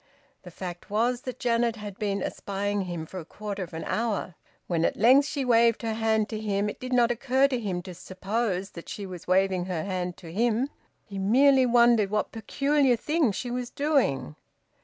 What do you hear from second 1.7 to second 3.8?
had been espying him for a quarter of